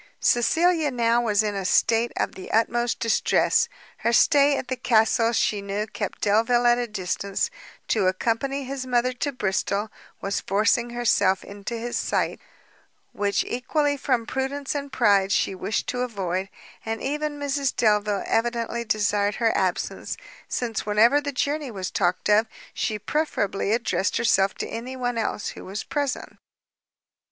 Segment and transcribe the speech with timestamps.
[0.19, 5.31] Cecilia now was in a state of the utmost distress; her stay at the castle
[5.31, 7.51] she knew kept Delvile at a distance;
[7.89, 12.39] to accompany his mother to Bristol, was forcing herself into his sight,
[13.11, 16.49] which equally from prudence and pride she wished to avoid;
[16.83, 22.47] and even Mrs Delvile evidently desired her absence, since whenever the journey was talked of,
[22.73, 26.39] she preferably addressed herself to any one else who was present.